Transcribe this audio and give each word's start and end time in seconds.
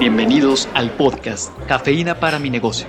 Bienvenidos 0.00 0.66
al 0.72 0.92
podcast 0.92 1.52
Cafeína 1.68 2.20
para 2.20 2.38
mi 2.38 2.48
negocio, 2.48 2.86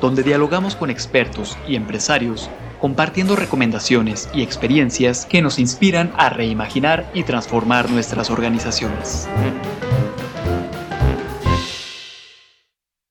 donde 0.00 0.22
dialogamos 0.22 0.76
con 0.76 0.88
expertos 0.88 1.58
y 1.68 1.76
empresarios 1.76 2.48
compartiendo 2.80 3.36
recomendaciones 3.36 4.30
y 4.32 4.42
experiencias 4.42 5.26
que 5.26 5.42
nos 5.42 5.58
inspiran 5.58 6.14
a 6.16 6.30
reimaginar 6.30 7.10
y 7.12 7.24
transformar 7.24 7.90
nuestras 7.90 8.30
organizaciones. 8.30 9.28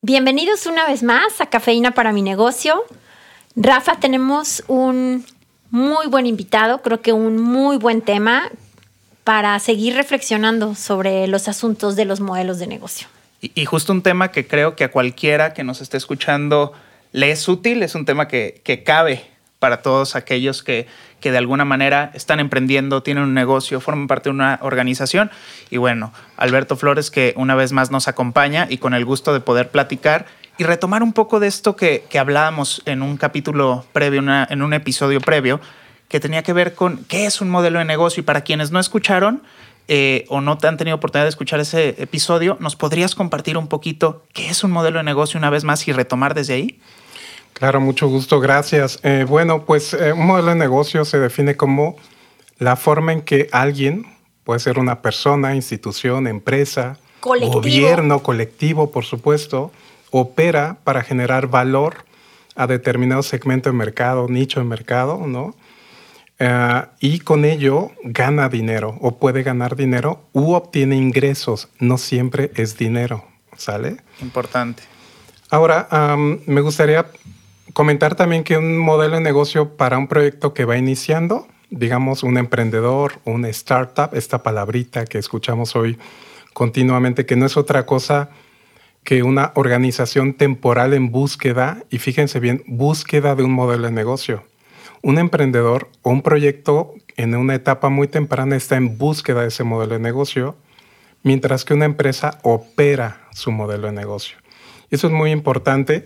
Bienvenidos 0.02 0.66
una 0.66 0.88
vez 0.88 1.04
más 1.04 1.40
a 1.40 1.46
Cafeína 1.46 1.92
para 1.92 2.12
mi 2.12 2.24
negocio. 2.24 2.84
Rafa, 3.56 3.98
tenemos 4.00 4.64
un 4.68 5.28
muy 5.70 6.08
buen 6.08 6.26
invitado, 6.26 6.82
creo 6.82 7.02
que 7.02 7.14
un 7.14 7.38
muy 7.38 7.78
buen 7.78 8.02
tema 8.02 8.50
para 9.24 9.60
seguir 9.60 9.94
reflexionando 9.94 10.74
sobre 10.74 11.28
los 11.28 11.48
asuntos 11.48 11.96
de 11.96 12.06
los 12.06 12.20
modelos 12.20 12.58
de 12.58 12.66
negocio. 12.66 13.13
Y, 13.44 13.66
justo 13.66 13.92
un 13.92 14.02
tema 14.02 14.32
que 14.32 14.48
creo 14.48 14.78
que 14.78 14.86
a 14.86 14.92
cualquiera 14.92 15.54
que 15.54 15.66
nos 15.66 15.82
esté 15.82 15.98
escuchando 15.98 16.72
le 17.12 17.30
es 17.30 17.46
útil, 17.50 17.84
es 17.84 17.94
un 17.94 18.06
tema 18.06 18.30
que, 18.30 18.84
cabe 18.86 19.26
para 19.60 19.82
todos 19.82 20.16
aquellos 20.16 20.64
que, 20.64 20.88
que, 21.20 21.30
de 21.30 21.40
alguna 21.40 21.66
manera 21.66 22.12
están 22.14 22.40
emprendiendo, 22.40 23.04
tienen 23.04 23.26
un 23.26 23.34
negocio, 23.34 23.82
forman 23.82 24.08
parte 24.08 24.30
de 24.30 24.36
una 24.36 24.60
organización. 24.62 25.30
Y 25.70 25.76
bueno, 25.76 26.14
Alberto 26.38 26.78
Flores 26.78 27.12
que 27.12 27.34
una 27.36 27.54
vez 27.56 27.74
más 27.74 27.92
nos 27.92 28.08
acompaña 28.08 28.66
y 28.70 28.78
con 28.78 28.94
el 28.94 29.04
gusto 29.04 29.34
de 29.34 29.42
poder 29.42 29.72
platicar 29.72 30.26
y 30.58 30.64
retomar 30.64 31.04
un 31.04 31.12
poco 31.12 31.42
de 31.42 31.48
esto 31.48 31.76
que, 31.76 32.06
que 32.10 32.20
hablábamos 32.20 32.82
en 32.86 33.02
un 33.02 33.18
capítulo 33.18 33.86
previo, 33.92 34.22
en 34.22 34.62
un 34.62 34.74
episodio 34.74 35.20
previo, 35.20 35.60
que 36.08 36.22
tenía 36.22 36.44
que 36.44 36.54
ver 36.54 36.76
con 36.76 37.04
qué 37.10 37.26
es 37.26 37.42
un 37.42 37.50
modelo 37.50 37.80
de 37.80 37.86
negocio. 37.86 38.22
Y 38.22 38.24
para 38.24 38.42
quienes 38.42 38.72
no 38.72 38.80
escucharon, 38.80 39.44
eh, 39.88 40.26
o 40.30 40.42
no 40.42 40.58
te 40.58 40.68
han 40.68 40.78
tenido 40.78 40.96
oportunidad 40.96 41.26
de 41.26 41.30
escuchar 41.30 41.60
ese 41.60 41.90
episodio, 42.02 42.58
¿nos 42.60 42.76
podrías 42.76 43.16
compartir 43.16 43.58
un 43.58 43.68
poquito 43.68 44.24
qué 44.34 44.50
es 44.50 44.64
un 44.64 44.72
modelo 44.72 45.00
de 45.00 45.04
negocio 45.04 45.38
una 45.38 45.50
vez 45.50 45.64
más 45.64 45.88
y 45.88 45.92
retomar 45.92 46.34
desde 46.34 46.54
ahí? 46.54 46.80
Claro, 47.54 47.82
mucho 47.82 48.08
gusto, 48.08 48.40
gracias. 48.40 49.00
Eh, 49.04 49.26
bueno, 49.28 49.66
pues 49.66 49.94
eh, 49.94 50.14
un 50.14 50.26
modelo 50.26 50.50
de 50.50 50.56
negocio 50.56 51.06
se 51.06 51.20
define 51.20 51.56
como 51.56 51.98
la 52.60 52.76
forma 52.76 53.14
en 53.14 53.22
que 53.22 53.50
alguien, 53.52 54.06
puede 54.44 54.60
ser 54.60 54.80
una 54.80 55.02
persona, 55.02 55.56
institución, 55.56 56.28
empresa, 56.28 56.98
gobierno, 57.22 58.24
colectivo, 58.24 58.92
por 58.92 59.06
supuesto, 59.06 59.72
opera 60.12 60.78
para 60.84 61.04
generar 61.04 61.48
valor 61.48 62.06
a 62.56 62.68
determinado 62.68 63.24
segmento 63.24 63.70
de 63.70 63.76
mercado, 63.76 64.28
nicho 64.30 64.60
de 64.60 64.66
mercado, 64.66 65.26
¿no? 65.26 65.56
Y 67.00 67.20
con 67.20 67.46
ello 67.46 67.92
gana 68.04 68.50
dinero 68.50 68.98
o 69.02 69.18
puede 69.18 69.44
ganar 69.44 69.76
dinero 69.76 70.28
u 70.34 70.54
obtiene 70.54 70.96
ingresos. 70.96 71.70
No 71.80 71.98
siempre 71.98 72.52
es 72.56 72.78
dinero, 72.78 73.24
¿sale? 73.56 73.98
Importante. 74.22 74.84
Ahora, 75.50 75.88
me 76.18 76.62
gustaría 76.62 77.06
comentar 77.74 78.16
también 78.16 78.44
que 78.44 78.58
un 78.58 78.78
modelo 78.78 79.16
de 79.16 79.22
negocio 79.22 79.78
para 79.78 79.98
un 79.98 80.08
proyecto 80.08 80.54
que 80.54 80.66
va 80.66 80.78
iniciando, 80.78 81.48
digamos 81.70 82.24
un 82.24 82.38
emprendedor, 82.38 83.20
una 83.24 83.50
startup, 83.50 84.10
esta 84.14 84.44
palabrita 84.44 85.06
que 85.06 85.20
escuchamos 85.20 85.76
hoy 85.76 85.98
continuamente, 86.54 87.26
que 87.26 87.36
no 87.36 87.46
es 87.46 87.58
otra 87.58 87.86
cosa 87.86 88.30
que 89.04 89.24
una 89.24 89.52
organización 89.56 90.34
temporal 90.34 90.94
en 90.94 91.12
búsqueda, 91.12 91.84
y 91.90 92.00
fíjense 92.00 92.40
bien, 92.40 92.64
búsqueda 92.68 93.36
de 93.36 93.44
un 93.44 93.52
modelo 93.52 93.86
de 93.86 93.92
negocio 93.92 94.44
un 95.04 95.20
emprendedor 95.20 95.90
o 96.02 96.10
un 96.10 96.24
proyecto 96.24 96.96
en 97.18 97.36
una 97.36 97.54
etapa 97.54 97.90
muy 97.90 98.08
temprana 98.08 98.56
está 98.56 98.78
en 98.78 98.98
búsqueda 98.98 99.42
de 99.42 99.50
ese 99.50 99.64
modelo 99.64 99.94
de 99.94 100.00
negocio, 100.00 100.56
mientras 101.22 101.66
que 101.66 101.74
una 101.74 101.86
empresa 101.86 102.40
opera 102.42 103.28
su 103.32 103.52
modelo 103.52 103.88
de 103.88 103.94
negocio. 103.94 104.38
Eso 104.90 105.08
es 105.08 105.14
muy 105.14 105.32
importante, 105.32 106.06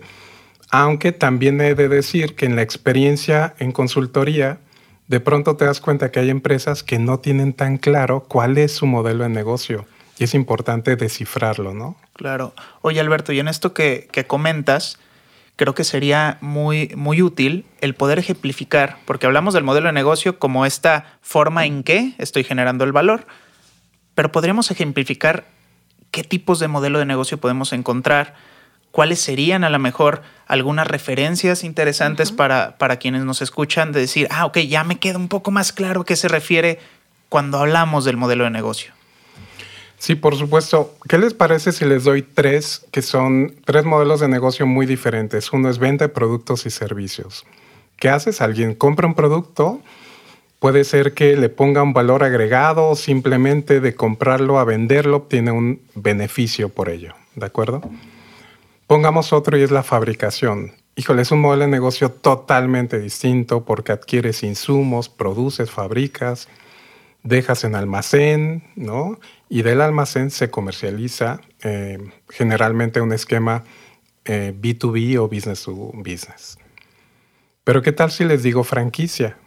aunque 0.70 1.12
también 1.12 1.60
he 1.60 1.74
de 1.74 1.88
decir 1.88 2.34
que 2.34 2.46
en 2.46 2.56
la 2.56 2.62
experiencia 2.62 3.54
en 3.58 3.72
consultoría, 3.72 4.58
de 5.06 5.20
pronto 5.20 5.56
te 5.56 5.64
das 5.64 5.80
cuenta 5.80 6.10
que 6.10 6.20
hay 6.20 6.28
empresas 6.28 6.82
que 6.82 6.98
no 6.98 7.20
tienen 7.20 7.52
tan 7.52 7.78
claro 7.78 8.24
cuál 8.28 8.58
es 8.58 8.72
su 8.72 8.86
modelo 8.86 9.22
de 9.22 9.30
negocio. 9.30 9.86
Y 10.18 10.24
es 10.24 10.34
importante 10.34 10.96
descifrarlo, 10.96 11.72
¿no? 11.72 11.96
Claro. 12.14 12.52
Oye, 12.82 12.98
Alberto, 12.98 13.32
y 13.32 13.38
en 13.38 13.46
esto 13.46 13.72
que, 13.72 14.08
que 14.10 14.26
comentas, 14.26 14.98
creo 15.58 15.74
que 15.74 15.82
sería 15.82 16.38
muy, 16.40 16.92
muy 16.94 17.20
útil 17.20 17.66
el 17.80 17.96
poder 17.96 18.20
ejemplificar, 18.20 18.96
porque 19.04 19.26
hablamos 19.26 19.54
del 19.54 19.64
modelo 19.64 19.88
de 19.88 19.92
negocio 19.92 20.38
como 20.38 20.64
esta 20.64 21.18
forma 21.20 21.66
en 21.66 21.82
que 21.82 22.14
estoy 22.18 22.44
generando 22.44 22.84
el 22.84 22.92
valor, 22.92 23.26
pero 24.14 24.30
podríamos 24.30 24.70
ejemplificar 24.70 25.48
qué 26.12 26.22
tipos 26.22 26.60
de 26.60 26.68
modelo 26.68 27.00
de 27.00 27.06
negocio 27.06 27.38
podemos 27.38 27.72
encontrar, 27.72 28.36
cuáles 28.92 29.18
serían 29.18 29.64
a 29.64 29.70
lo 29.70 29.80
mejor 29.80 30.22
algunas 30.46 30.86
referencias 30.86 31.64
interesantes 31.64 32.30
para, 32.30 32.78
para 32.78 32.98
quienes 32.98 33.24
nos 33.24 33.42
escuchan 33.42 33.90
de 33.90 33.98
decir, 33.98 34.28
ah, 34.30 34.46
ok, 34.46 34.58
ya 34.58 34.84
me 34.84 35.00
queda 35.00 35.18
un 35.18 35.28
poco 35.28 35.50
más 35.50 35.72
claro 35.72 36.04
qué 36.04 36.14
se 36.14 36.28
refiere 36.28 36.78
cuando 37.28 37.58
hablamos 37.58 38.04
del 38.04 38.16
modelo 38.16 38.44
de 38.44 38.50
negocio. 38.50 38.97
Sí, 39.98 40.14
por 40.14 40.36
supuesto. 40.36 40.94
¿Qué 41.08 41.18
les 41.18 41.34
parece 41.34 41.72
si 41.72 41.84
les 41.84 42.04
doy 42.04 42.22
tres 42.22 42.86
que 42.92 43.02
son 43.02 43.56
tres 43.64 43.84
modelos 43.84 44.20
de 44.20 44.28
negocio 44.28 44.66
muy 44.66 44.86
diferentes? 44.86 45.52
Uno 45.52 45.68
es 45.68 45.78
venta 45.78 46.06
de 46.06 46.08
productos 46.08 46.66
y 46.66 46.70
servicios. 46.70 47.44
¿Qué 47.96 48.08
haces? 48.08 48.40
Alguien 48.40 48.74
compra 48.74 49.08
un 49.08 49.14
producto, 49.14 49.80
puede 50.60 50.84
ser 50.84 51.14
que 51.14 51.36
le 51.36 51.48
ponga 51.48 51.82
un 51.82 51.92
valor 51.92 52.22
agregado 52.22 52.90
o 52.90 52.96
simplemente 52.96 53.80
de 53.80 53.96
comprarlo 53.96 54.60
a 54.60 54.64
venderlo 54.64 55.16
obtiene 55.16 55.50
un 55.50 55.82
beneficio 55.96 56.68
por 56.68 56.90
ello. 56.90 57.14
¿De 57.34 57.46
acuerdo? 57.46 57.82
Pongamos 58.86 59.32
otro 59.32 59.58
y 59.58 59.62
es 59.62 59.72
la 59.72 59.82
fabricación. 59.82 60.72
Híjole, 60.94 61.22
es 61.22 61.30
un 61.32 61.40
modelo 61.40 61.64
de 61.64 61.70
negocio 61.70 62.10
totalmente 62.10 62.98
distinto 63.00 63.64
porque 63.64 63.92
adquieres 63.92 64.42
insumos, 64.42 65.08
produces, 65.08 65.70
fabricas, 65.70 66.48
dejas 67.22 67.64
en 67.64 67.74
almacén, 67.74 68.64
¿no? 68.76 69.18
Y 69.48 69.62
del 69.62 69.80
almacén 69.80 70.30
se 70.30 70.50
comercializa 70.50 71.40
eh, 71.62 71.98
generalmente 72.28 73.00
un 73.00 73.12
esquema 73.12 73.64
B2B 74.24 75.14
eh, 75.14 75.18
o 75.18 75.28
business 75.28 75.62
to 75.62 75.74
business. 75.94 76.58
Pero 77.64 77.82
¿qué 77.82 77.92
tal 77.92 78.10
si 78.10 78.24
les 78.24 78.42
digo 78.42 78.64
franquicia? 78.64 79.38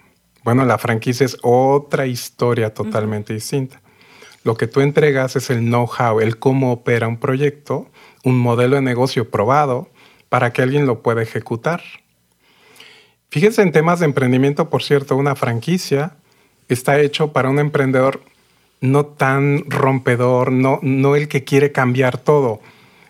Bueno, 0.43 0.65
la 0.65 0.77
franquicia 0.77 1.25
es 1.25 1.37
otra 1.43 2.07
historia 2.07 2.73
totalmente 2.73 3.33
distinta. 3.33 3.81
Lo 4.43 4.57
que 4.57 4.65
tú 4.65 4.81
entregas 4.81 5.35
es 5.35 5.51
el 5.51 5.59
know-how, 5.59 6.19
el 6.19 6.39
cómo 6.39 6.71
opera 6.71 7.07
un 7.07 7.17
proyecto, 7.17 7.91
un 8.23 8.39
modelo 8.39 8.75
de 8.75 8.81
negocio 8.81 9.29
probado 9.29 9.89
para 10.29 10.51
que 10.51 10.63
alguien 10.63 10.87
lo 10.87 11.03
pueda 11.03 11.21
ejecutar. 11.21 11.81
Fíjense 13.29 13.61
en 13.61 13.71
temas 13.71 13.99
de 13.99 14.05
emprendimiento, 14.05 14.69
por 14.69 14.81
cierto, 14.81 15.15
una 15.15 15.35
franquicia 15.35 16.15
está 16.69 16.99
hecho 16.99 17.33
para 17.33 17.49
un 17.49 17.59
emprendedor 17.59 18.21
no 18.81 19.05
tan 19.05 19.69
rompedor, 19.69 20.51
no, 20.51 20.79
no 20.81 21.15
el 21.15 21.27
que 21.27 21.43
quiere 21.43 21.71
cambiar 21.71 22.17
todo. 22.17 22.59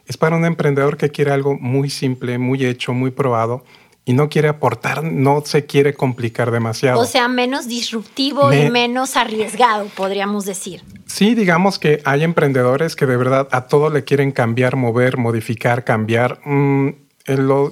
Es 0.05 0.17
para 0.17 0.35
un 0.35 0.45
emprendedor 0.45 0.97
que 0.97 1.09
quiere 1.09 1.31
algo 1.31 1.57
muy 1.57 1.89
simple, 1.89 2.37
muy 2.37 2.65
hecho, 2.65 2.93
muy 2.93 3.11
probado 3.11 3.63
y 4.03 4.13
no 4.13 4.29
quiere 4.29 4.47
aportar, 4.47 5.03
no 5.03 5.41
se 5.45 5.65
quiere 5.65 5.93
complicar 5.93 6.51
demasiado. 6.51 6.99
O 6.99 7.05
sea, 7.05 7.27
menos 7.27 7.67
disruptivo 7.67 8.51
y 8.51 8.69
menos 8.69 9.15
arriesgado, 9.15 9.85
podríamos 9.95 10.45
decir. 10.45 10.83
Sí, 11.05 11.35
digamos 11.35 11.77
que 11.77 12.01
hay 12.03 12.23
emprendedores 12.23 12.95
que 12.95 13.05
de 13.05 13.15
verdad 13.15 13.47
a 13.51 13.67
todo 13.67 13.89
le 13.89 14.03
quieren 14.03 14.31
cambiar, 14.31 14.75
mover, 14.75 15.17
modificar, 15.17 15.83
cambiar. 15.83 16.39
Mm, 16.45 16.89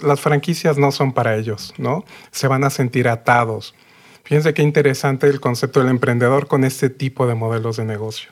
las 0.03 0.19
franquicias 0.19 0.77
no 0.77 0.91
son 0.91 1.13
para 1.13 1.35
ellos, 1.35 1.73
¿no? 1.77 2.05
Se 2.31 2.47
van 2.47 2.63
a 2.63 2.69
sentir 2.69 3.07
atados. 3.07 3.73
Fíjense 4.29 4.53
qué 4.53 4.61
interesante 4.61 5.25
el 5.25 5.39
concepto 5.39 5.79
del 5.79 5.89
emprendedor 5.89 6.47
con 6.47 6.63
este 6.63 6.91
tipo 6.91 7.25
de 7.25 7.33
modelos 7.33 7.77
de 7.77 7.85
negocio. 7.85 8.29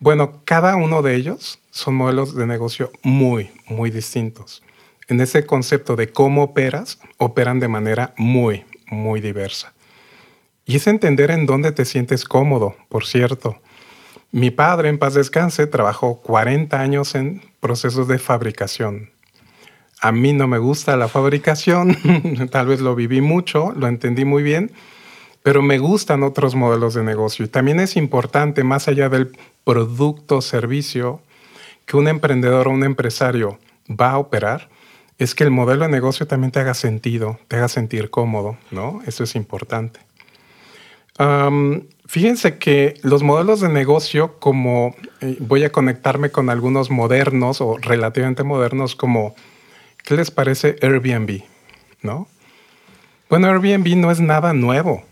Bueno, 0.00 0.40
cada 0.44 0.74
uno 0.74 1.00
de 1.00 1.14
ellos 1.14 1.60
son 1.70 1.94
modelos 1.94 2.34
de 2.34 2.44
negocio 2.44 2.90
muy, 3.04 3.52
muy 3.68 3.92
distintos. 3.92 4.64
En 5.06 5.20
ese 5.20 5.46
concepto 5.46 5.94
de 5.94 6.08
cómo 6.08 6.42
operas, 6.42 6.98
operan 7.18 7.60
de 7.60 7.68
manera 7.68 8.14
muy, 8.16 8.64
muy 8.90 9.20
diversa. 9.20 9.74
Y 10.64 10.74
es 10.74 10.88
entender 10.88 11.30
en 11.30 11.46
dónde 11.46 11.70
te 11.70 11.84
sientes 11.84 12.24
cómodo, 12.24 12.74
por 12.88 13.06
cierto. 13.06 13.60
Mi 14.32 14.50
padre, 14.50 14.88
en 14.88 14.98
paz 14.98 15.14
descanse, 15.14 15.68
trabajó 15.68 16.20
40 16.20 16.80
años 16.80 17.14
en 17.14 17.42
procesos 17.60 18.08
de 18.08 18.18
fabricación. 18.18 19.10
A 20.00 20.12
mí 20.12 20.32
no 20.32 20.46
me 20.46 20.58
gusta 20.58 20.96
la 20.96 21.08
fabricación, 21.08 21.96
tal 22.50 22.66
vez 22.66 22.80
lo 22.80 22.94
viví 22.94 23.20
mucho, 23.20 23.72
lo 23.72 23.86
entendí 23.86 24.24
muy 24.24 24.42
bien, 24.42 24.70
pero 25.42 25.62
me 25.62 25.78
gustan 25.78 26.22
otros 26.22 26.54
modelos 26.54 26.94
de 26.94 27.02
negocio. 27.02 27.44
Y 27.44 27.48
también 27.48 27.80
es 27.80 27.96
importante, 27.96 28.64
más 28.64 28.88
allá 28.88 29.08
del 29.08 29.32
producto 29.64 30.38
o 30.38 30.42
servicio 30.42 31.20
que 31.86 31.96
un 31.96 32.08
emprendedor 32.08 32.68
o 32.68 32.72
un 32.72 32.84
empresario 32.84 33.58
va 33.88 34.10
a 34.10 34.18
operar, 34.18 34.68
es 35.18 35.34
que 35.34 35.44
el 35.44 35.50
modelo 35.50 35.84
de 35.84 35.90
negocio 35.90 36.26
también 36.26 36.50
te 36.50 36.60
haga 36.60 36.74
sentido, 36.74 37.38
te 37.48 37.56
haga 37.56 37.68
sentir 37.68 38.10
cómodo, 38.10 38.58
¿no? 38.70 39.00
Eso 39.06 39.24
es 39.24 39.34
importante. 39.34 40.00
fíjense 42.06 42.58
que 42.58 42.94
los 43.02 43.22
modelos 43.22 43.60
de 43.60 43.70
negocio, 43.70 44.38
como 44.38 44.94
eh, 45.20 45.36
voy 45.40 45.64
a 45.64 45.72
conectarme 45.72 46.30
con 46.30 46.50
algunos 46.50 46.90
modernos 46.90 47.60
o 47.62 47.78
relativamente 47.78 48.42
modernos, 48.42 48.94
como, 48.94 49.34
¿qué 50.06 50.16
les 50.16 50.30
parece 50.30 50.76
Airbnb? 50.80 51.42
¿No? 52.00 52.28
Bueno, 53.28 53.48
Airbnb 53.48 53.96
no 53.96 54.10
es 54.10 54.20
nada 54.20 54.54
nuevo. 54.54 55.04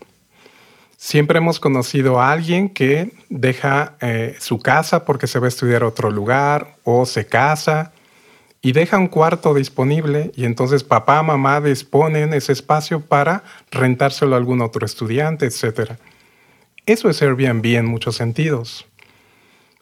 Siempre 0.95 1.37
hemos 1.37 1.59
conocido 1.59 2.21
a 2.21 2.31
alguien 2.31 2.69
que 2.69 3.11
deja 3.29 3.97
eh, 3.99 4.37
su 4.39 4.59
casa 4.59 5.03
porque 5.03 5.27
se 5.27 5.37
va 5.37 5.45
a 5.45 5.49
estudiar 5.49 5.83
a 5.83 5.87
otro 5.87 6.09
lugar 6.09 6.77
o 6.85 7.05
se 7.05 7.27
casa 7.27 7.91
y 8.61 8.71
deja 8.71 8.97
un 8.97 9.09
cuarto 9.09 9.53
disponible 9.53 10.31
y 10.33 10.45
entonces 10.45 10.85
papá, 10.85 11.21
mamá 11.21 11.59
disponen 11.59 12.33
ese 12.33 12.53
espacio 12.53 13.01
para 13.01 13.43
rentárselo 13.71 14.33
a 14.33 14.37
algún 14.37 14.61
otro 14.61 14.85
estudiante, 14.85 15.45
etc. 15.45 15.91
Eso 16.85 17.09
es 17.09 17.21
Airbnb 17.21 17.65
en 17.65 17.85
muchos 17.85 18.15
sentidos. 18.15 18.87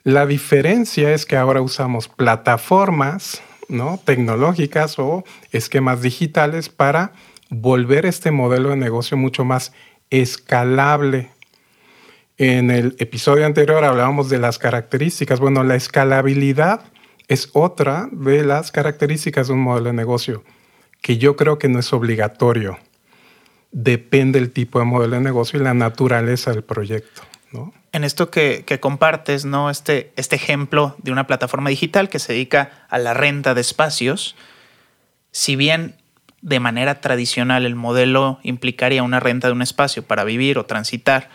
La 0.03 0.25
diferencia 0.25 1.13
es 1.13 1.27
que 1.27 1.37
ahora 1.37 1.61
usamos 1.61 2.07
plataformas 2.07 3.43
¿no? 3.69 3.99
tecnológicas 4.03 4.99
o 4.99 5.23
esquemas 5.51 6.01
digitales 6.01 6.69
para 6.69 7.13
volver 7.49 8.05
este 8.05 8.31
modelo 8.31 8.69
de 8.69 8.77
negocio 8.77 9.17
mucho 9.17 9.45
más 9.45 9.73
escalable. 10.09 11.29
En 12.37 12.71
el 12.71 12.95
episodio 12.99 13.45
anterior 13.45 13.83
hablábamos 13.83 14.29
de 14.29 14.39
las 14.39 14.57
características. 14.57 15.39
Bueno, 15.39 15.63
la 15.63 15.75
escalabilidad 15.75 16.81
es 17.27 17.49
otra 17.53 18.09
de 18.11 18.43
las 18.43 18.71
características 18.71 19.47
de 19.47 19.53
un 19.53 19.61
modelo 19.61 19.87
de 19.87 19.93
negocio, 19.93 20.43
que 21.01 21.17
yo 21.17 21.35
creo 21.35 21.57
que 21.57 21.69
no 21.69 21.79
es 21.79 21.93
obligatorio. 21.93 22.79
Depende 23.71 24.39
el 24.39 24.51
tipo 24.51 24.79
de 24.79 24.85
modelo 24.85 25.15
de 25.15 25.21
negocio 25.21 25.59
y 25.59 25.63
la 25.63 25.73
naturaleza 25.73 26.51
del 26.51 26.63
proyecto. 26.63 27.21
En 27.93 28.03
esto 28.03 28.29
que, 28.29 28.65
compartes, 28.81 29.45
¿no? 29.45 29.69
Este, 29.69 30.11
este 30.15 30.35
ejemplo 30.35 30.95
de 30.97 31.11
una 31.11 31.27
plataforma 31.27 31.69
digital 31.69 32.09
que 32.09 32.19
se 32.19 32.33
dedica 32.33 32.85
a 32.89 32.97
la 32.97 33.13
renta 33.13 33.53
de 33.53 33.61
espacios, 33.61 34.35
si 35.31 35.55
bien 35.55 35.95
de 36.41 36.59
manera 36.59 36.99
tradicional 36.99 37.65
el 37.65 37.75
modelo 37.75 38.39
implicaría 38.43 39.03
una 39.03 39.19
renta 39.19 39.47
de 39.47 39.53
un 39.53 39.61
espacio 39.61 40.03
para 40.03 40.23
vivir 40.25 40.57
o 40.57 40.65
transitar, 40.65 41.29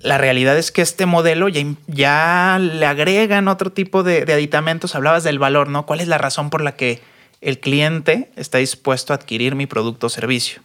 la 0.00 0.18
realidad 0.18 0.56
es 0.56 0.70
que 0.70 0.82
este 0.82 1.06
modelo 1.06 1.48
ya, 1.48 2.58
le 2.60 2.86
agregan 2.86 3.48
otro 3.48 3.72
tipo 3.72 4.04
de, 4.04 4.22
aditamentos. 4.32 4.94
Hablabas 4.94 5.24
del 5.24 5.40
valor, 5.40 5.68
¿no? 5.68 5.86
¿Cuál 5.86 6.00
es 6.00 6.06
la 6.06 6.18
razón 6.18 6.50
por 6.50 6.62
la 6.62 6.76
que 6.76 7.02
el 7.40 7.58
cliente 7.58 8.30
está 8.36 8.58
dispuesto 8.58 9.12
a 9.12 9.16
adquirir 9.16 9.56
mi 9.56 9.66
producto 9.66 10.06
o 10.06 10.10
servicio? 10.10 10.62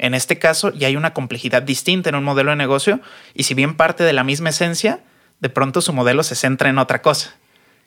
En 0.00 0.14
este 0.14 0.38
caso 0.38 0.72
ya 0.72 0.88
hay 0.88 0.96
una 0.96 1.12
complejidad 1.12 1.60
distinta 1.60 2.08
en 2.08 2.14
un 2.14 2.24
modelo 2.24 2.50
de 2.50 2.56
negocio 2.56 3.00
y 3.34 3.42
si 3.42 3.52
bien 3.52 3.76
parte 3.76 4.02
de 4.02 4.14
la 4.14 4.24
misma 4.24 4.48
esencia, 4.48 5.00
de 5.40 5.50
pronto 5.50 5.82
su 5.82 5.92
modelo 5.92 6.22
se 6.22 6.34
centra 6.34 6.70
en 6.70 6.78
otra 6.78 7.02
cosa. 7.02 7.36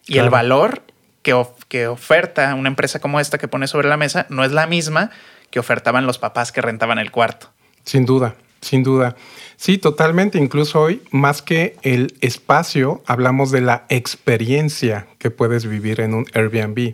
Y 0.06 0.20
el 0.20 0.30
valor 0.30 0.84
que, 1.24 1.36
que 1.70 1.88
oferta 1.88 2.54
una 2.54 2.70
empresa 2.70 3.00
como 3.00 3.20
esta 3.20 3.40
que 3.40 3.48
pone 3.48 3.68
sobre 3.68 3.90
la 3.90 3.98
mesa 3.98 4.28
no 4.30 4.44
es 4.44 4.52
la 4.52 4.68
misma 4.68 5.10
que 5.50 5.60
ofertaban 5.60 6.06
los 6.06 6.20
papás 6.20 6.52
que 6.52 6.62
rentaban 6.62 7.00
el 7.00 7.10
cuarto. 7.10 7.50
Sin 7.84 8.06
duda, 8.06 8.36
sin 8.62 8.84
duda. 8.84 9.16
Sí, 9.56 9.80
totalmente. 9.80 10.38
Incluso 10.38 10.82
hoy, 10.82 11.02
más 11.10 11.42
que 11.42 11.78
el 11.82 12.14
espacio, 12.22 13.02
hablamos 13.08 13.50
de 13.50 13.62
la 13.62 13.86
experiencia 13.90 15.08
que 15.18 15.32
puedes 15.32 15.66
vivir 15.66 16.00
en 16.00 16.14
un 16.14 16.28
Airbnb. 16.34 16.94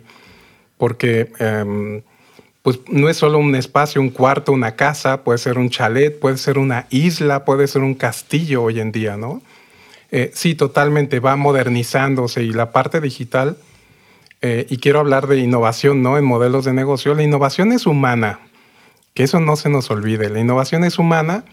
Porque 0.78 1.30
em, 1.38 2.02
pues 2.62 2.80
no 2.88 3.08
es 3.08 3.16
solo 3.16 3.38
un 3.38 3.54
espacio, 3.54 4.00
un 4.00 4.10
cuarto, 4.10 4.52
una 4.52 4.76
casa, 4.76 5.24
puede 5.24 5.38
ser 5.38 5.58
un 5.58 5.70
chalet, 5.70 6.18
puede 6.18 6.36
ser 6.36 6.58
una 6.58 6.86
isla, 6.90 7.44
puede 7.44 7.66
ser 7.66 7.82
un 7.82 7.94
castillo 7.94 8.62
hoy 8.62 8.80
en 8.80 8.92
día, 8.92 9.16
¿no? 9.16 9.42
Eh, 10.10 10.30
sí, 10.34 10.54
totalmente, 10.54 11.20
va 11.20 11.36
modernizándose 11.36 12.42
y 12.42 12.52
la 12.52 12.72
parte 12.72 13.00
digital, 13.00 13.56
eh, 14.42 14.66
y 14.68 14.78
quiero 14.78 15.00
hablar 15.00 15.26
de 15.26 15.38
innovación, 15.38 16.02
¿no? 16.02 16.18
En 16.18 16.24
modelos 16.24 16.64
de 16.64 16.72
negocio, 16.72 17.14
la 17.14 17.22
innovación 17.22 17.72
es 17.72 17.86
humana, 17.86 18.40
que 19.14 19.22
eso 19.22 19.40
no 19.40 19.56
se 19.56 19.68
nos 19.68 19.90
olvide, 19.90 20.28
la 20.28 20.40
innovación 20.40 20.84
es 20.84 20.98
humana 20.98 21.44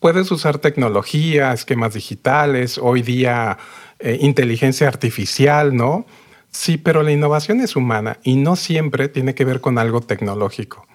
puedes 0.00 0.30
usar 0.32 0.58
tecnología, 0.58 1.52
esquemas 1.52 1.94
digitales, 1.94 2.78
hoy 2.78 3.02
día 3.02 3.58
eh, 4.00 4.18
inteligencia 4.20 4.88
artificial, 4.88 5.76
¿no? 5.76 6.06
Sí, 6.50 6.78
pero 6.78 7.02
la 7.02 7.12
innovación 7.12 7.60
es 7.60 7.76
humana 7.76 8.18
y 8.22 8.36
no 8.36 8.56
siempre 8.56 9.08
tiene 9.08 9.34
que 9.34 9.44
ver 9.44 9.60
con 9.60 9.78
algo 9.78 10.00
tecnológico. 10.00 10.86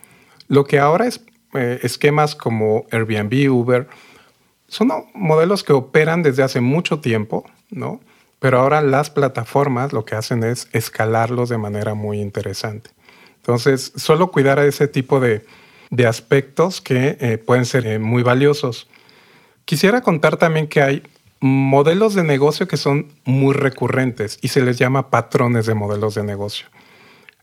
Lo 0.47 0.65
que 0.65 0.79
ahora 0.79 1.07
es 1.07 1.21
eh, 1.53 1.79
esquemas 1.83 2.35
como 2.35 2.85
Airbnb, 2.91 3.49
Uber, 3.51 3.87
son 4.67 4.91
modelos 5.13 5.63
que 5.63 5.73
operan 5.73 6.23
desde 6.23 6.43
hace 6.43 6.59
mucho 6.59 6.99
tiempo, 6.99 7.45
¿no? 7.69 8.01
Pero 8.39 8.59
ahora 8.59 8.81
las 8.81 9.09
plataformas 9.09 9.93
lo 9.93 10.03
que 10.05 10.15
hacen 10.15 10.43
es 10.43 10.67
escalarlos 10.73 11.49
de 11.49 11.57
manera 11.57 11.93
muy 11.93 12.19
interesante. 12.19 12.91
Entonces, 13.37 13.93
solo 13.95 14.31
cuidar 14.31 14.59
a 14.59 14.65
ese 14.65 14.87
tipo 14.87 15.19
de, 15.19 15.45
aspectos 16.05 16.81
que 16.81 17.15
eh, 17.21 17.37
pueden 17.37 17.65
ser 17.65 17.99
muy 17.99 18.21
valiosos. 18.21 18.89
Quisiera 19.63 20.01
contar 20.01 20.35
también 20.35 20.67
que 20.67 20.81
hay 20.81 21.03
modelos 21.39 22.15
de 22.15 22.23
negocio 22.23 22.67
que 22.67 22.77
son 22.77 23.07
muy 23.25 23.53
recurrentes 23.53 24.39
y 24.41 24.49
se 24.49 24.61
les 24.61 24.77
llama 24.77 25.09
patrones 25.09 25.65
de 25.65 25.73
modelos 25.73 26.15
de 26.15 26.23
negocio. 26.23 26.67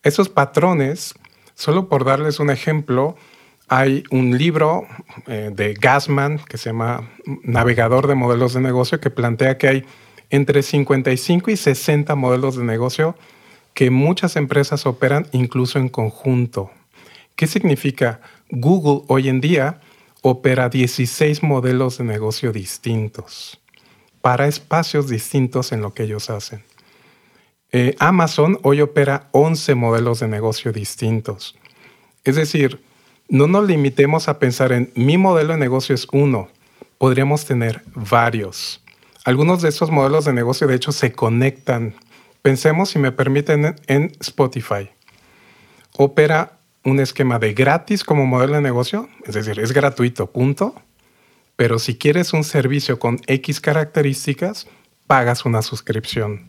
Esos 0.02 0.28
patrones, 0.28 1.14
solo 1.54 1.88
por 1.88 2.04
darles 2.04 2.40
un 2.40 2.50
ejemplo, 2.50 3.16
hay 3.68 4.04
un 4.10 4.36
libro 4.36 4.86
eh, 5.26 5.50
de 5.54 5.74
Gassman 5.74 6.38
que 6.38 6.58
se 6.58 6.70
llama 6.70 7.10
Navegador 7.42 8.06
de 8.06 8.14
Modelos 8.14 8.54
de 8.54 8.60
Negocio 8.60 9.00
que 9.00 9.10
plantea 9.10 9.58
que 9.58 9.68
hay 9.68 9.84
entre 10.30 10.62
55 10.62 11.50
y 11.50 11.56
60 11.56 12.14
modelos 12.16 12.56
de 12.56 12.64
negocio 12.64 13.16
que 13.74 13.90
muchas 13.90 14.36
empresas 14.36 14.86
operan 14.86 15.26
incluso 15.32 15.78
en 15.78 15.88
conjunto. 15.88 16.70
¿Qué 17.36 17.46
significa? 17.46 18.20
Google 18.50 19.04
hoy 19.08 19.28
en 19.28 19.40
día 19.40 19.80
opera 20.20 20.68
16 20.68 21.42
modelos 21.42 21.98
de 21.98 22.04
negocio 22.04 22.52
distintos 22.52 23.61
para 24.22 24.46
espacios 24.46 25.08
distintos 25.08 25.72
en 25.72 25.82
lo 25.82 25.92
que 25.92 26.04
ellos 26.04 26.30
hacen. 26.30 26.64
Eh, 27.72 27.96
Amazon 27.98 28.58
hoy 28.62 28.80
opera 28.80 29.28
11 29.32 29.74
modelos 29.74 30.20
de 30.20 30.28
negocio 30.28 30.72
distintos. 30.72 31.56
Es 32.24 32.36
decir, 32.36 32.82
no 33.28 33.46
nos 33.46 33.66
limitemos 33.66 34.28
a 34.28 34.38
pensar 34.38 34.72
en 34.72 34.92
mi 34.94 35.18
modelo 35.18 35.54
de 35.54 35.58
negocio 35.58 35.94
es 35.94 36.06
uno, 36.12 36.48
podríamos 36.98 37.44
tener 37.44 37.82
varios. 37.94 38.82
Algunos 39.24 39.62
de 39.62 39.68
estos 39.68 39.90
modelos 39.90 40.24
de 40.24 40.32
negocio 40.32 40.66
de 40.66 40.74
hecho 40.74 40.92
se 40.92 41.12
conectan. 41.12 41.94
Pensemos, 42.42 42.90
si 42.90 42.98
me 42.98 43.12
permiten, 43.12 43.76
en 43.86 44.12
Spotify. 44.20 44.90
Opera 45.96 46.58
un 46.84 47.00
esquema 47.00 47.38
de 47.38 47.54
gratis 47.54 48.04
como 48.04 48.26
modelo 48.26 48.54
de 48.54 48.60
negocio, 48.60 49.08
es 49.24 49.34
decir, 49.34 49.60
es 49.60 49.72
gratuito, 49.72 50.30
punto. 50.30 50.74
Pero 51.56 51.78
si 51.78 51.96
quieres 51.96 52.32
un 52.32 52.44
servicio 52.44 52.98
con 52.98 53.20
X 53.26 53.60
características, 53.60 54.66
pagas 55.06 55.44
una 55.44 55.62
suscripción. 55.62 56.46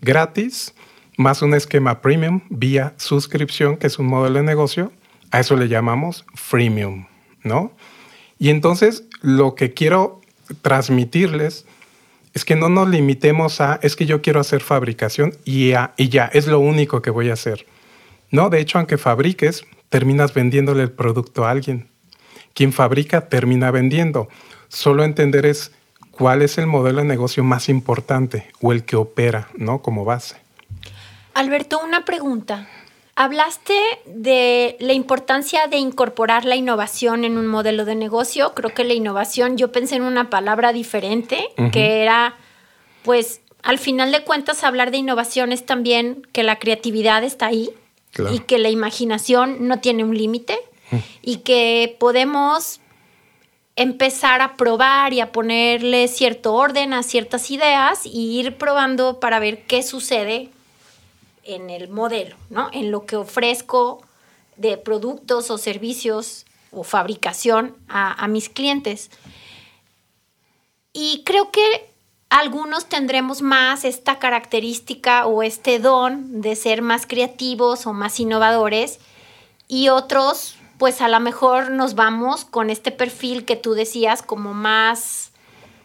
Gratis, 0.00 0.74
más 1.16 1.42
un 1.42 1.54
esquema 1.54 2.00
premium 2.00 2.40
vía 2.48 2.94
suscripción, 2.96 3.76
que 3.76 3.86
es 3.86 3.98
un 3.98 4.06
modelo 4.06 4.38
de 4.38 4.44
negocio, 4.44 4.92
a 5.30 5.40
eso 5.40 5.56
le 5.56 5.68
llamamos 5.68 6.24
freemium, 6.34 7.06
¿no? 7.42 7.72
Y 8.38 8.50
entonces 8.50 9.04
lo 9.20 9.54
que 9.54 9.72
quiero 9.72 10.20
transmitirles 10.62 11.64
es 12.34 12.44
que 12.44 12.56
no 12.56 12.68
nos 12.68 12.88
limitemos 12.88 13.60
a, 13.60 13.78
es 13.82 13.94
que 13.94 14.06
yo 14.06 14.22
quiero 14.22 14.40
hacer 14.40 14.62
fabricación 14.62 15.34
y 15.44 15.72
y 15.96 16.08
ya, 16.08 16.30
es 16.32 16.46
lo 16.46 16.58
único 16.58 17.02
que 17.02 17.10
voy 17.10 17.30
a 17.30 17.34
hacer. 17.34 17.66
No, 18.30 18.48
de 18.48 18.60
hecho, 18.60 18.78
aunque 18.78 18.96
fabriques, 18.96 19.66
terminas 19.90 20.32
vendiéndole 20.32 20.82
el 20.82 20.90
producto 20.90 21.44
a 21.44 21.50
alguien. 21.50 21.91
Quien 22.54 22.72
fabrica 22.72 23.28
termina 23.28 23.70
vendiendo. 23.70 24.28
Solo 24.68 25.04
entender 25.04 25.46
es 25.46 25.72
cuál 26.10 26.42
es 26.42 26.58
el 26.58 26.66
modelo 26.66 26.98
de 26.98 27.06
negocio 27.06 27.44
más 27.44 27.68
importante 27.68 28.50
o 28.60 28.72
el 28.72 28.84
que 28.84 28.96
opera, 28.96 29.48
¿no? 29.54 29.82
Como 29.82 30.04
base. 30.04 30.36
Alberto, 31.34 31.80
una 31.84 32.04
pregunta. 32.04 32.68
Hablaste 33.14 33.74
de 34.06 34.76
la 34.80 34.92
importancia 34.92 35.66
de 35.66 35.76
incorporar 35.76 36.44
la 36.44 36.56
innovación 36.56 37.24
en 37.24 37.36
un 37.36 37.46
modelo 37.46 37.84
de 37.84 37.94
negocio. 37.94 38.54
Creo 38.54 38.72
que 38.72 38.84
la 38.84 38.94
innovación, 38.94 39.56
yo 39.56 39.70
pensé 39.70 39.96
en 39.96 40.02
una 40.02 40.30
palabra 40.30 40.72
diferente, 40.72 41.48
que 41.72 42.02
era, 42.02 42.36
pues, 43.02 43.40
al 43.62 43.78
final 43.78 44.12
de 44.12 44.24
cuentas, 44.24 44.64
hablar 44.64 44.90
de 44.90 44.96
innovación 44.98 45.52
es 45.52 45.66
también 45.66 46.26
que 46.32 46.42
la 46.42 46.58
creatividad 46.58 47.22
está 47.22 47.46
ahí, 47.46 47.70
y 48.30 48.40
que 48.40 48.58
la 48.58 48.68
imaginación 48.68 49.68
no 49.68 49.80
tiene 49.80 50.04
un 50.04 50.16
límite 50.16 50.58
y 51.22 51.38
que 51.38 51.96
podemos 51.98 52.80
empezar 53.76 54.42
a 54.42 54.56
probar 54.56 55.12
y 55.12 55.20
a 55.20 55.32
ponerle 55.32 56.08
cierto 56.08 56.54
orden 56.54 56.92
a 56.92 57.02
ciertas 57.02 57.50
ideas 57.50 58.04
y 58.04 58.38
ir 58.38 58.58
probando 58.58 59.18
para 59.18 59.38
ver 59.38 59.66
qué 59.66 59.82
sucede 59.82 60.50
en 61.44 61.70
el 61.70 61.88
modelo, 61.88 62.36
¿no? 62.50 62.68
En 62.72 62.90
lo 62.90 63.06
que 63.06 63.16
ofrezco 63.16 64.02
de 64.56 64.76
productos 64.76 65.50
o 65.50 65.58
servicios 65.58 66.44
o 66.70 66.84
fabricación 66.84 67.76
a, 67.88 68.12
a 68.12 68.28
mis 68.28 68.48
clientes. 68.48 69.10
Y 70.92 71.22
creo 71.24 71.50
que 71.50 71.90
algunos 72.28 72.86
tendremos 72.86 73.42
más 73.42 73.84
esta 73.84 74.18
característica 74.18 75.26
o 75.26 75.42
este 75.42 75.78
don 75.78 76.40
de 76.42 76.56
ser 76.56 76.82
más 76.82 77.06
creativos 77.06 77.86
o 77.86 77.92
más 77.92 78.20
innovadores 78.20 79.00
y 79.68 79.88
otros 79.88 80.56
pues 80.82 81.00
a 81.00 81.06
lo 81.06 81.20
mejor 81.20 81.70
nos 81.70 81.94
vamos 81.94 82.44
con 82.44 82.68
este 82.68 82.90
perfil 82.90 83.44
que 83.44 83.54
tú 83.54 83.74
decías 83.74 84.20
como 84.20 84.52
más 84.52 85.30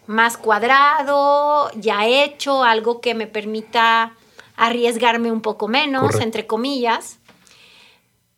más 0.07 0.37
cuadrado, 0.37 1.69
ya 1.75 2.07
hecho, 2.07 2.63
algo 2.63 2.99
que 2.99 3.13
me 3.13 3.27
permita 3.27 4.13
arriesgarme 4.55 5.31
un 5.31 5.41
poco 5.41 5.67
menos, 5.67 6.15
entre 6.19 6.47
comillas. 6.47 7.19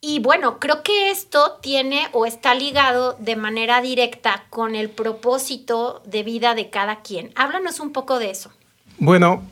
Y 0.01 0.19
bueno, 0.19 0.59
creo 0.59 0.83
que 0.83 1.11
esto 1.11 1.59
tiene 1.61 2.09
o 2.11 2.25
está 2.25 2.53
ligado 2.55 3.15
de 3.19 3.37
manera 3.37 3.79
directa 3.79 4.43
con 4.49 4.75
el 4.75 4.89
propósito 4.89 6.01
de 6.03 6.23
vida 6.23 6.55
de 6.55 6.69
cada 6.69 6.97
quien. 6.97 7.31
Háblanos 7.37 7.79
un 7.79 7.93
poco 7.93 8.19
de 8.19 8.31
eso. 8.31 8.51
Bueno, 8.97 9.43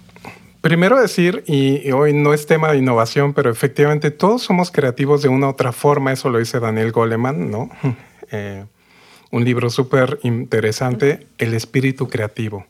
primero 0.67 0.99
decir, 0.99 1.45
y, 1.47 1.91
hoy 1.93 2.11
no 2.11 2.33
es 2.33 2.45
tema 2.45 2.69
de 2.69 2.77
innovación, 2.77 3.33
pero 3.33 3.49
efectivamente 3.49 4.11
todos 4.11 4.43
somos 4.43 4.69
creativos 4.69 5.21
de 5.21 5.29
una 5.29 5.47
u 5.47 5.51
otra 5.51 5.71
forma, 5.71 6.11
eso 6.11 6.29
lo 6.29 6.39
dice 6.39 6.59
Daniel 6.59 6.91
Goleman, 6.91 7.49
¿no? 7.49 7.69
Eh, 8.29 8.65
un 9.31 9.45
libro 9.45 9.69
súper 9.69 10.19
interesante, 10.23 11.27
El 11.37 11.53
espíritu 11.53 12.09
creativo. 12.09 12.65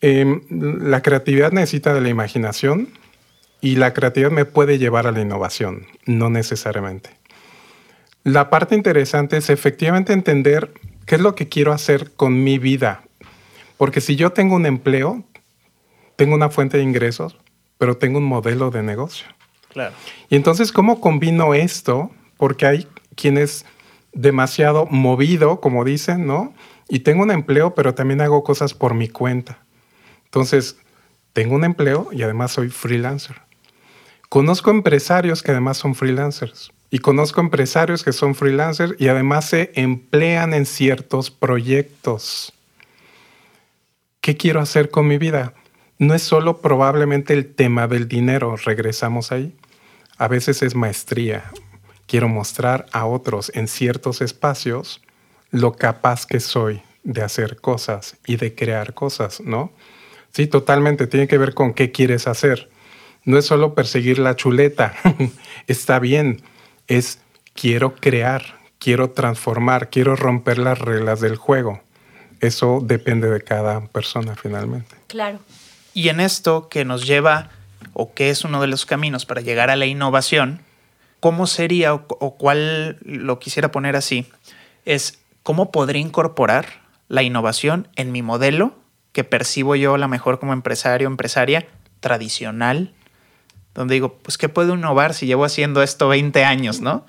Em, 0.00 0.40
la 0.50 1.02
creatividad 1.02 1.52
necesita 1.52 1.94
de 1.94 2.00
la 2.00 2.08
imaginación, 2.08 2.88
y 3.60 3.76
la 3.76 3.94
creatividad 3.94 4.32
me 4.32 4.44
puede 4.44 4.78
llevar 4.78 5.06
a 5.06 5.12
la 5.12 5.20
innovación, 5.20 5.86
no 6.06 6.30
necesariamente. 6.30 7.10
La 8.24 8.50
parte 8.50 8.74
interesante 8.74 9.36
es 9.36 9.50
efectivamente 9.50 10.12
entender 10.12 10.72
qué 11.06 11.14
es 11.14 11.20
lo 11.20 11.36
que 11.36 11.48
quiero 11.48 11.72
hacer 11.72 12.10
con 12.16 12.42
mi 12.42 12.58
vida. 12.58 13.04
Porque 13.76 14.00
si 14.00 14.16
yo 14.16 14.32
tengo 14.32 14.56
un 14.56 14.66
empleo, 14.66 15.22
tengo 16.20 16.34
una 16.34 16.50
fuente 16.50 16.76
de 16.76 16.82
ingresos, 16.82 17.34
pero 17.78 17.96
tengo 17.96 18.18
un 18.18 18.24
modelo 18.24 18.70
de 18.70 18.82
negocio. 18.82 19.26
Claro. 19.70 19.94
Y 20.28 20.36
entonces, 20.36 20.70
¿cómo 20.70 21.00
combino 21.00 21.54
esto? 21.54 22.10
Porque 22.36 22.66
hay 22.66 22.86
quienes 23.14 23.64
demasiado 24.12 24.84
movido, 24.84 25.62
como 25.62 25.82
dicen, 25.82 26.26
¿no? 26.26 26.52
Y 26.90 26.98
tengo 26.98 27.22
un 27.22 27.30
empleo, 27.30 27.74
pero 27.74 27.94
también 27.94 28.20
hago 28.20 28.44
cosas 28.44 28.74
por 28.74 28.92
mi 28.92 29.08
cuenta. 29.08 29.60
Entonces, 30.26 30.76
tengo 31.32 31.54
un 31.54 31.64
empleo 31.64 32.10
y 32.12 32.22
además 32.22 32.52
soy 32.52 32.68
freelancer. 32.68 33.40
Conozco 34.28 34.70
empresarios 34.70 35.42
que 35.42 35.52
además 35.52 35.78
son 35.78 35.94
freelancers 35.94 36.70
y 36.90 36.98
conozco 36.98 37.40
empresarios 37.40 38.04
que 38.04 38.12
son 38.12 38.34
freelancers 38.34 38.94
y 38.98 39.08
además 39.08 39.48
se 39.48 39.72
emplean 39.74 40.52
en 40.52 40.66
ciertos 40.66 41.30
proyectos. 41.30 42.52
¿Qué 44.20 44.36
quiero 44.36 44.60
hacer 44.60 44.90
con 44.90 45.08
mi 45.08 45.16
vida? 45.16 45.54
No 46.00 46.14
es 46.14 46.22
solo 46.22 46.60
probablemente 46.60 47.32
el 47.32 47.54
tema 47.54 47.86
del 47.86 48.08
dinero, 48.08 48.56
regresamos 48.56 49.30
ahí. 49.30 49.54
A 50.18 50.26
veces 50.26 50.62
es 50.62 50.74
maestría. 50.74 51.44
Quiero 52.08 52.28
mostrar 52.28 52.86
a 52.90 53.06
otros 53.06 53.52
en 53.54 53.68
ciertos 53.68 54.20
espacios 54.20 55.00
lo 55.52 55.74
capaz 55.74 56.26
que 56.26 56.40
soy 56.40 56.82
de 57.04 57.22
hacer 57.22 57.60
cosas 57.60 58.16
y 58.26 58.34
de 58.34 58.56
crear 58.56 58.94
cosas, 58.94 59.40
¿no? 59.40 59.72
Sí, 60.32 60.48
totalmente, 60.48 61.06
tiene 61.06 61.28
que 61.28 61.38
ver 61.38 61.54
con 61.54 61.72
qué 61.72 61.92
quieres 61.92 62.26
hacer 62.26 62.68
no 63.24 63.38
es 63.38 63.46
solo 63.46 63.74
perseguir 63.74 64.18
la 64.18 64.36
chuleta, 64.36 64.94
está 65.66 65.98
bien, 65.98 66.42
es 66.86 67.20
quiero 67.54 67.94
crear, 67.94 68.58
quiero 68.78 69.10
transformar, 69.10 69.90
quiero 69.90 70.16
romper 70.16 70.58
las 70.58 70.78
reglas 70.78 71.20
del 71.20 71.36
juego. 71.36 71.80
Eso 72.40 72.80
depende 72.82 73.28
de 73.28 73.42
cada 73.42 73.86
persona 73.86 74.34
finalmente. 74.34 74.96
Claro. 75.06 75.38
Y 75.94 76.08
en 76.08 76.20
esto 76.20 76.68
que 76.68 76.84
nos 76.84 77.06
lleva, 77.06 77.50
o 77.92 78.14
que 78.14 78.30
es 78.30 78.44
uno 78.44 78.60
de 78.60 78.66
los 78.68 78.86
caminos 78.86 79.26
para 79.26 79.40
llegar 79.40 79.70
a 79.70 79.76
la 79.76 79.86
innovación, 79.86 80.62
¿cómo 81.20 81.46
sería 81.46 81.94
o, 81.94 82.36
cuál 82.36 82.98
lo 83.02 83.38
quisiera 83.38 83.70
poner 83.70 83.96
así? 83.96 84.26
Es 84.84 85.20
cómo 85.42 85.70
podría 85.70 86.00
incorporar 86.00 86.66
la 87.08 87.22
innovación 87.22 87.88
en 87.96 88.12
mi 88.12 88.22
modelo 88.22 88.74
que 89.12 89.24
percibo 89.24 89.74
yo 89.74 89.96
la 89.96 90.08
mejor 90.08 90.38
como 90.38 90.52
empresario, 90.52 91.08
empresaria 91.08 91.66
tradicional, 91.98 92.94
donde 93.74 93.94
digo, 93.94 94.18
pues, 94.18 94.38
¿qué 94.38 94.48
puedo 94.48 94.74
innovar 94.74 95.14
si 95.14 95.26
llevo 95.26 95.44
haciendo 95.44 95.82
esto 95.82 96.08
20 96.08 96.44
años, 96.44 96.80
no? 96.80 97.04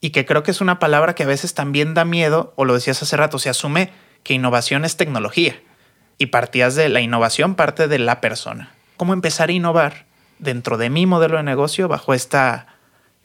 Y 0.00 0.10
que 0.10 0.24
creo 0.24 0.42
que 0.42 0.50
es 0.50 0.60
una 0.60 0.78
palabra 0.78 1.14
que 1.14 1.24
a 1.24 1.26
veces 1.26 1.54
también 1.54 1.92
da 1.92 2.04
miedo, 2.04 2.52
o 2.56 2.64
lo 2.64 2.74
decías 2.74 3.02
hace 3.02 3.16
rato, 3.16 3.38
se 3.38 3.50
asume 3.50 3.90
que 4.22 4.34
innovación 4.34 4.84
es 4.84 4.96
tecnología. 4.96 5.60
Y 6.18 6.26
partías 6.26 6.74
de 6.74 6.88
la 6.88 7.00
innovación, 7.00 7.54
parte 7.54 7.88
de 7.88 7.98
la 7.98 8.20
persona. 8.20 8.72
¿Cómo 8.96 9.12
empezar 9.12 9.48
a 9.48 9.52
innovar 9.52 10.06
dentro 10.38 10.76
de 10.76 10.90
mi 10.90 11.06
modelo 11.06 11.36
de 11.36 11.44
negocio 11.44 11.88
bajo 11.88 12.12
esta, 12.14 12.66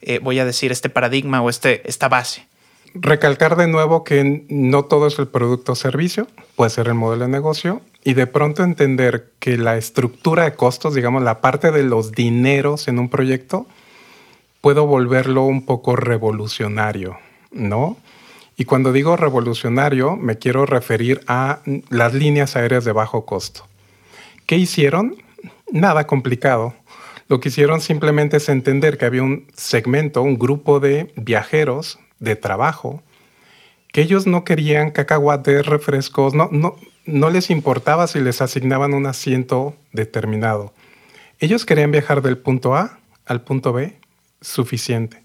eh, 0.01 0.19
voy 0.19 0.39
a 0.39 0.45
decir, 0.45 0.71
este 0.71 0.89
paradigma 0.89 1.41
o 1.41 1.49
este, 1.49 1.87
esta 1.89 2.07
base? 2.07 2.47
Recalcar 2.95 3.55
de 3.55 3.67
nuevo 3.67 4.03
que 4.03 4.45
no 4.49 4.85
todo 4.85 5.07
es 5.07 5.17
el 5.17 5.27
producto 5.27 5.71
o 5.71 5.75
servicio, 5.75 6.27
puede 6.55 6.69
ser 6.69 6.87
el 6.87 6.93
modelo 6.93 7.25
de 7.25 7.31
negocio 7.31 7.81
y 8.03 8.13
de 8.13 8.27
pronto 8.27 8.63
entender 8.63 9.31
que 9.39 9.57
la 9.57 9.77
estructura 9.77 10.43
de 10.43 10.53
costos, 10.53 10.93
digamos, 10.93 11.23
la 11.23 11.41
parte 11.41 11.71
de 11.71 11.83
los 11.83 12.11
dineros 12.11 12.87
en 12.87 12.99
un 12.99 13.09
proyecto, 13.09 13.65
puedo 14.61 14.85
volverlo 14.85 15.43
un 15.43 15.65
poco 15.65 15.95
revolucionario, 15.95 17.17
¿no? 17.51 17.97
Y 18.55 18.65
cuando 18.65 18.91
digo 18.91 19.17
revolucionario, 19.17 20.15
me 20.15 20.37
quiero 20.37 20.65
referir 20.65 21.21
a 21.27 21.59
las 21.89 22.13
líneas 22.13 22.55
aéreas 22.55 22.85
de 22.85 22.91
bajo 22.91 23.25
costo. 23.25 23.67
¿Qué 24.45 24.57
hicieron? 24.57 25.15
Nada 25.71 26.05
complicado. 26.05 26.75
Lo 27.29 27.39
que 27.39 27.49
hicieron 27.49 27.81
simplemente 27.81 28.37
es 28.37 28.49
entender 28.49 28.97
que 28.97 29.05
había 29.05 29.23
un 29.23 29.47
segmento, 29.55 30.21
un 30.21 30.37
grupo 30.37 30.79
de 30.79 31.11
viajeros 31.15 31.99
de 32.19 32.35
trabajo, 32.35 33.01
que 33.91 34.01
ellos 34.01 34.27
no 34.27 34.43
querían 34.43 34.91
cacahuates, 34.91 35.65
refrescos, 35.65 36.33
no, 36.33 36.49
no, 36.51 36.75
no 37.05 37.29
les 37.29 37.49
importaba 37.49 38.07
si 38.07 38.19
les 38.19 38.41
asignaban 38.41 38.93
un 38.93 39.05
asiento 39.05 39.75
determinado. 39.93 40.73
Ellos 41.39 41.65
querían 41.65 41.91
viajar 41.91 42.21
del 42.21 42.37
punto 42.37 42.75
A 42.75 42.99
al 43.25 43.41
punto 43.41 43.73
B 43.73 43.97
suficiente. 44.41 45.23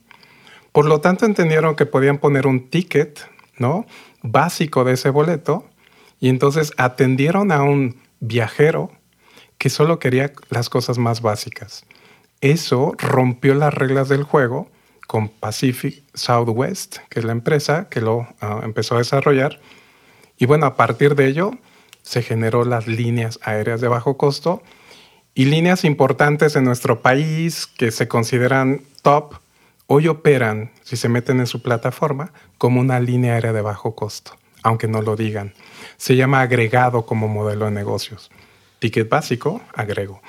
Por 0.78 0.86
lo 0.86 1.00
tanto, 1.00 1.26
entendieron 1.26 1.74
que 1.74 1.86
podían 1.86 2.18
poner 2.18 2.46
un 2.46 2.70
ticket, 2.70 3.28
¿no? 3.56 3.84
básico 4.22 4.84
de 4.84 4.92
ese 4.92 5.10
boleto 5.10 5.68
y 6.20 6.28
entonces 6.28 6.72
atendieron 6.76 7.50
a 7.50 7.64
un 7.64 7.96
viajero 8.20 8.92
que 9.58 9.70
solo 9.70 9.98
quería 9.98 10.32
las 10.50 10.70
cosas 10.70 10.96
más 10.96 11.20
básicas. 11.20 11.84
Eso 12.40 12.94
rompió 12.96 13.56
las 13.56 13.74
reglas 13.74 14.08
del 14.08 14.22
juego 14.22 14.70
con 15.08 15.28
Pacific 15.28 16.04
Southwest, 16.14 16.98
que 17.08 17.18
es 17.18 17.24
la 17.24 17.32
empresa 17.32 17.88
que 17.88 18.00
lo 18.00 18.28
ah, 18.40 18.60
empezó 18.62 18.94
a 18.94 18.98
desarrollar. 18.98 19.58
Y 20.36 20.46
bueno, 20.46 20.64
a 20.64 20.76
partir 20.76 21.16
de 21.16 21.26
ello, 21.26 21.50
se 22.02 22.22
generó 22.22 22.64
las 22.64 22.86
líneas 22.86 23.40
aéreas 23.42 23.80
de 23.80 23.88
bajo 23.88 24.16
costo 24.16 24.62
y 25.34 25.46
líneas 25.46 25.84
importantes 25.84 26.54
en 26.54 26.62
nuestro 26.62 27.02
país 27.02 27.66
que 27.66 27.90
se 27.90 28.06
consideran 28.06 28.82
top, 29.02 29.34
hoy 29.88 30.06
operan, 30.06 30.70
si 30.82 30.96
se 30.96 31.08
meten 31.08 31.40
en 31.40 31.46
su 31.46 31.62
plataforma, 31.62 32.32
como 32.58 32.80
una 32.80 33.00
línea 33.00 33.34
aérea 33.34 33.54
de 33.54 33.62
bajo 33.62 33.94
costo, 33.94 34.32
aunque 34.62 34.86
no 34.86 35.02
lo 35.02 35.16
digan. 35.16 35.54
Se 35.96 36.14
llama 36.14 36.42
agregado 36.42 37.06
como 37.06 37.26
modelo 37.26 37.64
de 37.64 37.70
negocios. 37.72 38.30
Ticket 38.78 39.08
básico, 39.08 39.62
agrego. 39.74 40.20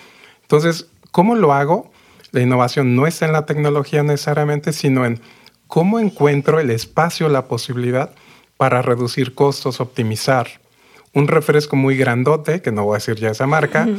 Entonces, 0.42 0.88
¿cómo 1.12 1.36
lo 1.36 1.54
hago? 1.54 1.92
La 2.32 2.42
innovación 2.42 2.96
no 2.96 3.06
está 3.06 3.26
en 3.26 3.34
la 3.34 3.46
tecnología 3.46 4.02
necesariamente, 4.02 4.72
sino 4.72 5.06
en 5.06 5.20
cómo 5.68 6.00
encuentro 6.00 6.60
el 6.60 6.70
espacio, 6.70 7.28
la 7.28 7.46
posibilidad 7.46 8.12
para 8.56 8.82
reducir 8.82 9.36
costos, 9.36 9.82
optimizar, 9.82 10.48
un 11.14 11.28
refresco 11.28 11.76
muy 11.76 11.98
grandote, 11.98 12.62
que 12.62 12.72
no 12.72 12.86
voy 12.86 12.94
a 12.94 13.00
decir 13.00 13.16
ya 13.16 13.32
esa 13.32 13.46
marca, 13.46 13.90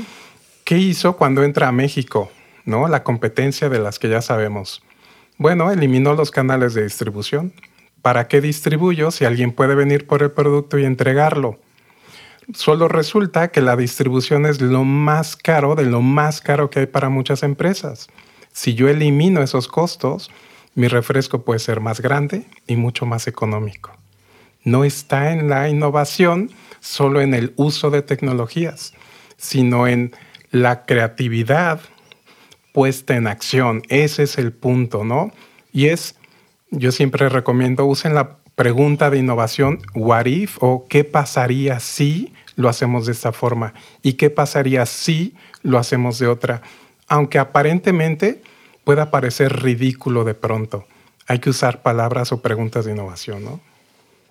¿qué 0.64 0.79
hizo 0.79 1.17
cuando 1.17 1.45
entra 1.45 1.69
a 1.69 1.73
México? 1.73 2.31
¿No? 2.64 2.88
La 2.88 3.02
competencia 3.02 3.69
de 3.69 3.79
las 3.79 3.99
que 3.99 4.09
ya 4.09 4.23
sabemos. 4.23 4.83
Bueno, 5.40 5.70
eliminó 5.70 6.12
los 6.12 6.30
canales 6.30 6.75
de 6.75 6.82
distribución. 6.82 7.54
¿Para 8.02 8.28
qué 8.28 8.42
distribuyo 8.42 9.11
si 9.11 9.25
alguien 9.25 9.52
puede 9.52 9.75
venir 9.75 10.06
por 10.06 10.23
el 10.23 10.32
producto 10.32 10.78
y 10.78 10.85
entregarlo? 10.85 11.59
Solo 12.52 12.88
resulta 12.88 13.49
que 13.49 13.62
la 13.62 13.75
distribución 13.75 14.44
es 14.44 14.61
lo 14.61 14.85
más 14.85 15.37
caro 15.37 15.76
de 15.76 15.85
lo 15.85 16.02
más 16.02 16.42
caro 16.42 16.68
que 16.68 16.80
hay 16.80 16.87
para 16.87 17.09
muchas 17.09 17.42
empresas. 17.42 18.09
Si 18.52 18.75
yo 18.75 18.90
elimino 18.90 19.40
esos 19.40 19.66
costos, 19.66 20.30
mi 20.75 20.88
refresco 20.88 21.42
puede 21.42 21.61
ser 21.61 21.80
más 21.80 22.02
grande 22.02 22.44
y 22.66 22.76
mucho 22.76 23.06
más 23.06 23.26
económico. 23.26 23.92
No 24.62 24.85
está 24.85 25.32
en 25.32 25.49
la 25.49 25.70
innovación, 25.70 26.50
solo 26.80 27.23
en 27.23 27.32
el 27.32 27.54
uso 27.56 27.88
de 27.88 28.02
tecnologías, 28.02 28.92
sino 29.38 29.87
en 29.87 30.12
la 30.50 30.85
creatividad 30.85 31.80
puesta 32.72 33.16
en 33.16 33.26
acción. 33.26 33.82
Ese 33.88 34.24
es 34.24 34.38
el 34.38 34.52
punto, 34.52 35.04
¿no? 35.04 35.30
Y 35.72 35.86
es, 35.86 36.16
yo 36.70 36.92
siempre 36.92 37.28
recomiendo, 37.28 37.86
usen 37.86 38.14
la 38.14 38.36
pregunta 38.54 39.10
de 39.10 39.18
innovación, 39.18 39.80
what 39.94 40.26
if 40.26 40.58
o 40.60 40.86
qué 40.88 41.04
pasaría 41.04 41.80
si 41.80 42.34
lo 42.56 42.68
hacemos 42.68 43.06
de 43.06 43.12
esta 43.12 43.32
forma? 43.32 43.74
¿Y 44.02 44.14
qué 44.14 44.30
pasaría 44.30 44.84
si 44.86 45.34
lo 45.62 45.78
hacemos 45.78 46.18
de 46.18 46.26
otra? 46.26 46.62
Aunque 47.08 47.38
aparentemente 47.38 48.42
pueda 48.84 49.10
parecer 49.10 49.62
ridículo 49.62 50.24
de 50.24 50.34
pronto, 50.34 50.86
hay 51.26 51.38
que 51.38 51.50
usar 51.50 51.82
palabras 51.82 52.32
o 52.32 52.42
preguntas 52.42 52.84
de 52.84 52.92
innovación, 52.92 53.44
¿no? 53.44 53.60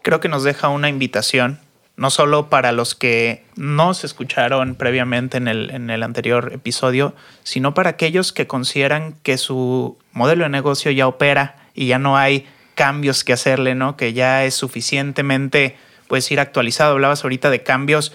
Creo 0.02 0.20
que 0.20 0.30
nos 0.30 0.44
deja 0.44 0.70
una 0.70 0.90
invitación, 0.90 1.60
no 2.00 2.10
solo 2.10 2.50
para 2.50 2.72
los 2.72 2.96
que 2.96 3.44
no 3.58 3.94
se 3.94 4.08
escucharon 4.08 4.76
previamente 4.76 5.36
en 5.36 5.50
el, 5.50 5.70
en 5.70 5.90
el 5.90 6.02
anterior 6.02 6.52
episodio, 6.54 7.14
sino 7.44 7.74
para 7.74 7.90
aquellos 7.90 8.32
que 8.32 8.48
consideran 8.48 9.16
que 9.22 9.38
su 9.38 9.98
modelo 10.14 10.46
de 10.46 10.50
negocio 10.50 10.92
ya 10.92 11.08
opera 11.08 11.58
y 11.74 11.88
ya 11.88 12.00
no 12.00 12.16
hay 12.16 12.48
cambios 12.74 13.26
que 13.26 13.34
hacerle, 13.34 13.76
¿no? 13.76 13.98
Que 13.98 14.14
ya 14.14 14.46
es 14.46 14.56
suficientemente, 14.56 15.76
puedes 16.08 16.32
ir 16.32 16.40
actualizado. 16.40 16.94
Hablabas 16.94 17.26
ahorita 17.26 17.50
de 17.50 17.64
cambios 17.64 18.14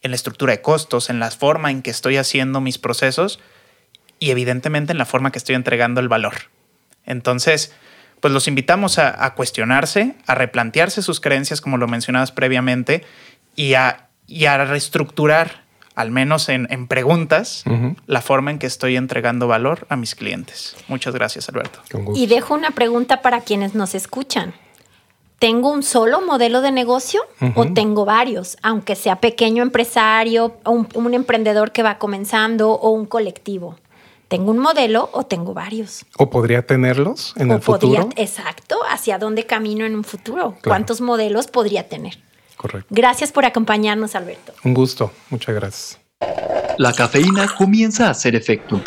en 0.00 0.12
la 0.12 0.14
estructura 0.14 0.52
de 0.52 0.62
costos, 0.62 1.10
en 1.10 1.20
la 1.20 1.30
forma 1.30 1.70
en 1.70 1.82
que 1.82 1.90
estoy 1.90 2.16
haciendo 2.16 2.62
mis 2.62 2.78
procesos 2.78 3.40
y 4.18 4.30
evidentemente 4.30 4.92
en 4.92 4.98
la 4.98 5.04
forma 5.04 5.32
que 5.32 5.38
estoy 5.38 5.54
entregando 5.54 6.00
el 6.00 6.08
valor. 6.08 6.34
Entonces, 7.04 7.74
pues 8.20 8.32
los 8.32 8.48
invitamos 8.48 8.98
a, 8.98 9.34
cuestionarse, 9.34 10.14
a 10.26 10.34
replantearse 10.34 11.02
sus 11.02 11.20
creencias, 11.20 11.60
como 11.60 11.76
lo 11.76 11.86
mencionabas 11.88 12.32
previamente, 12.32 13.04
y 13.54 13.74
a, 13.74 14.08
y 14.26 14.46
a 14.46 14.64
reestructurar, 14.64 15.62
al 15.94 16.10
menos 16.10 16.48
en, 16.48 16.86
preguntas, 16.86 17.64
la 18.06 18.20
forma 18.20 18.50
en 18.50 18.58
que 18.58 18.66
estoy 18.66 18.96
entregando 18.96 19.48
valor 19.48 19.86
a 19.88 19.96
mis 19.96 20.14
clientes. 20.14 20.76
Muchas 20.88 21.14
gracias, 21.14 21.48
Alberto. 21.48 21.80
Y 22.14 22.26
dejo 22.26 22.54
una 22.54 22.70
pregunta 22.70 23.22
para 23.22 23.40
quienes 23.40 23.74
nos 23.74 23.94
escuchan. 23.94 24.54
¿Tengo 25.38 25.70
un 25.70 25.84
solo 25.84 26.20
modelo 26.20 26.62
de 26.62 26.72
negocio 26.72 27.22
o 27.54 27.66
tengo 27.66 28.04
varios? 28.04 28.56
Aunque 28.62 28.96
sea 28.96 29.20
pequeño 29.20 29.62
empresario, 29.62 30.56
un, 30.64 30.88
un 30.94 31.14
emprendedor 31.14 31.70
que 31.70 31.84
va 31.84 31.98
comenzando 31.98 32.72
o 32.72 32.90
un 32.90 33.06
colectivo. 33.06 33.76
¿Tengo 34.28 34.50
un 34.50 34.58
modelo 34.58 35.08
o 35.12 35.24
tengo 35.24 35.54
varios? 35.54 36.04
¿O 36.18 36.28
podría 36.28 36.66
tenerlos 36.66 37.32
en 37.36 37.50
el 37.50 37.62
futuro? 37.62 38.10
Exacto, 38.16 38.76
¿hacia 38.90 39.18
dónde 39.18 39.46
camino 39.46 39.86
en 39.86 39.94
un 39.94 40.04
futuro? 40.04 40.54
¿Cuántos 40.62 41.00
modelos 41.00 41.46
podría 41.46 41.88
tener? 41.88 42.18
Correcto. 42.58 42.88
Gracias 42.90 43.32
por 43.32 43.46
acompañarnos, 43.46 44.14
Alberto. 44.14 44.52
Un 44.64 44.74
gusto, 44.74 45.10
muchas 45.30 45.54
gracias. 45.54 45.98
La 46.76 46.92
cafeína 46.92 47.48
comienza 47.56 48.08
a 48.08 48.10
hacer 48.10 48.36
efecto. 48.36 48.82